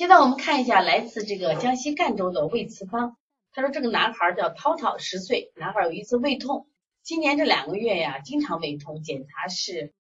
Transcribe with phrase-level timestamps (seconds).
[0.00, 3.18] 现在我们看一下来自这个江西赣州的魏慈芳，
[3.52, 6.66] 他说这个男孩叫涛涛，十岁，男孩有一次胃痛，
[7.02, 9.92] 今年这两个月呀，经常胃痛，检查是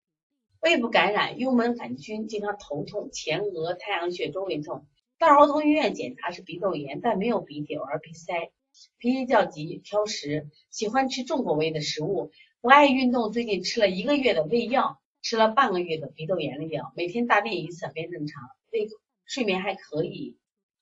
[0.61, 4.87] 胃部感染幽门杆菌，经常头痛，前额、太阳穴周围痛。
[5.19, 8.53] 到儿童医院检查是鼻窦炎，但没有鼻涕，偶尔鼻塞，
[8.99, 12.31] 脾气较急，挑食，喜欢吃重口味的食物，
[12.61, 13.33] 不爱运动。
[13.33, 18.93] 最近吃了一个月的胃药，吃了半个月的鼻窦炎的药，每天大便一次，便正常，胃口
[19.29, 20.37] 睡眠还可以，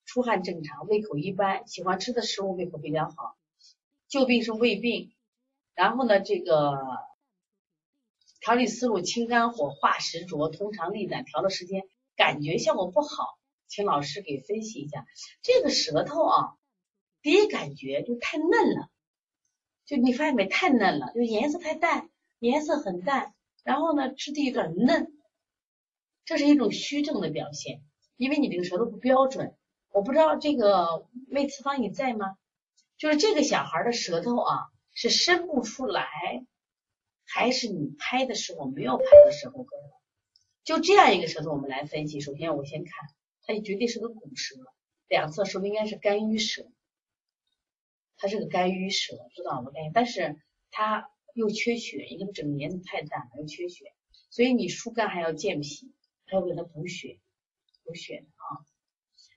[0.05, 3.37] 出汗正常，胃口一般，喜欢吃的食物胃口比较好。
[4.07, 5.13] 旧病是胃病，
[5.75, 6.79] 然后呢，这个
[8.39, 11.83] 调理思路清肝火化食浊通肠利胆，调的时间
[12.15, 13.37] 感觉效果不好。
[13.67, 15.05] 请老师给分析一下
[15.41, 16.55] 这个舌头啊，
[17.21, 18.89] 第一感觉就太嫩了，
[19.85, 20.45] 就你发现没？
[20.47, 25.11] 太嫩了，就颜色太淡，颜色很淡，然后呢，质地有点嫩，
[26.23, 27.81] 这是一种虚症的表现，
[28.17, 29.55] 因为你这个舌头不标准。
[29.89, 32.37] 我不知道这个魏次方你在吗？
[32.97, 36.45] 就是这个小孩的舌头啊，是伸不出来，
[37.23, 39.79] 还是你拍的时候没有拍到舌头根？
[40.63, 42.19] 就这样一个舌头，我们来分析。
[42.19, 42.93] 首先我先看。
[43.49, 44.57] 它绝对是个骨舌，
[45.07, 46.69] 两侧说不是应该是肝郁舌，
[48.17, 49.71] 它是个肝郁舌，知道吗？
[49.93, 50.35] 但是
[50.69, 53.93] 它又缺血，因为整年太淡了，又缺血，
[54.29, 55.93] 所以你疏肝还要健脾，
[56.25, 57.21] 还要给他补血，
[57.87, 58.67] 补血的啊。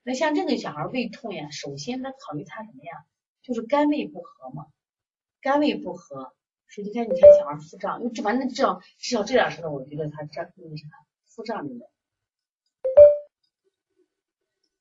[0.02, 3.06] 那像这个小孩胃痛呀，首先他考虑他什么呀？
[3.42, 4.66] 就是肝胃不和嘛，
[5.40, 6.34] 肝胃不和，
[6.68, 10.86] 所以你看，你看小孩腹胀，因为这反正至少至少这点舌头，我觉得他这那个啥
[11.24, 11.90] 腹胀的。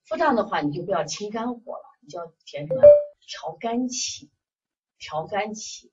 [0.04, 2.82] 腹胀的话，你就不要清肝火了，你就要填什么？
[3.26, 4.30] 调肝气，
[4.98, 5.92] 调肝气，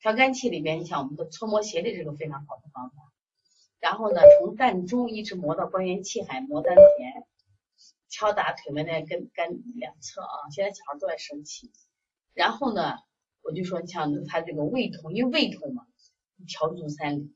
[0.00, 3.12] 调肝气里边，你想我们的搓摩斜肋是个非常好的方法。
[3.80, 7.26] 然后呢，从膻中一直磨到关元气海，磨丹田，
[8.08, 10.50] 敲打腿门的跟肝两侧啊。
[10.52, 11.72] 现在小孩都爱生气。
[12.34, 12.94] 然后呢，
[13.42, 15.86] 我就说像他这个胃痛，因为胃痛嘛，
[16.46, 17.34] 调足三里，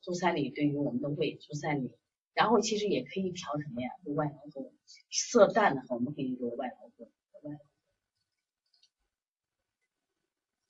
[0.00, 1.96] 足三里对于我们的胃，足三里。
[2.34, 3.88] 然后其实也可以调什么呀？
[4.04, 4.72] 就外劳宫，
[5.10, 7.10] 色淡的话，我们可以用外劳宫。
[7.42, 7.56] 外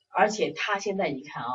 [0.08, 1.48] 而且他现在你看啊，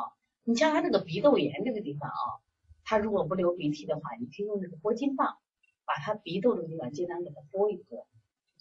[0.43, 2.41] 你像他这个鼻窦炎这个地方啊，
[2.83, 5.37] 他如果不流鼻涕的话，你可以用这个拨筋棒，
[5.85, 8.07] 把他鼻窦这个地方尽量给他拨一拨，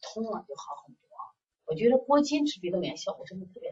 [0.00, 1.00] 通了就好很多。
[1.66, 3.69] 我觉得拨筋治鼻窦炎效果真的特别。